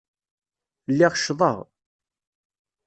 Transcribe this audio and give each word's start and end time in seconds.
Lliɣ 0.91 1.13
ccḍeɣ. 1.17 1.57